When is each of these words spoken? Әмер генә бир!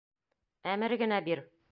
Әмер 0.71 0.95
генә 1.01 1.19
бир! 1.29 1.43